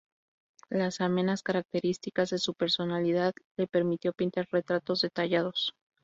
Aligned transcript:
Las 0.71 0.99
amenas 0.99 1.43
características 1.43 2.31
de 2.31 2.39
su 2.39 2.55
personalidad, 2.55 3.35
le 3.55 3.67
permitió 3.67 4.13
pintar 4.13 4.47
retratos 4.51 5.01
detallados. 5.01 5.75